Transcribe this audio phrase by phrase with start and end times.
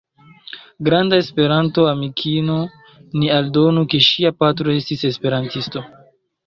[0.87, 2.57] Granda Esperanto-amikino,
[3.19, 5.91] ni aldonu ke ŝia patro estis esperantisto.